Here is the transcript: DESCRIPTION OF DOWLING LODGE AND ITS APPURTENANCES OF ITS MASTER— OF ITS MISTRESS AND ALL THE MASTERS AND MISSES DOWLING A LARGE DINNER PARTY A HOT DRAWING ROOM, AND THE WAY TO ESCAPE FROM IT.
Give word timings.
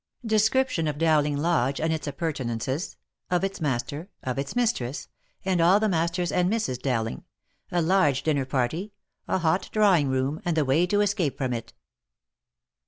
DESCRIPTION 0.25 0.87
OF 0.87 0.97
DOWLING 0.97 1.37
LODGE 1.37 1.79
AND 1.79 1.93
ITS 1.93 2.07
APPURTENANCES 2.07 2.97
OF 3.29 3.43
ITS 3.43 3.61
MASTER— 3.61 4.09
OF 4.23 4.39
ITS 4.39 4.55
MISTRESS 4.55 5.07
AND 5.45 5.61
ALL 5.61 5.79
THE 5.79 5.89
MASTERS 5.89 6.31
AND 6.31 6.49
MISSES 6.49 6.79
DOWLING 6.79 7.23
A 7.71 7.83
LARGE 7.83 8.23
DINNER 8.23 8.45
PARTY 8.45 8.93
A 9.27 9.37
HOT 9.37 9.69
DRAWING 9.71 10.09
ROOM, 10.09 10.41
AND 10.43 10.57
THE 10.57 10.65
WAY 10.65 10.87
TO 10.87 11.01
ESCAPE 11.01 11.37
FROM 11.37 11.53
IT. 11.53 11.73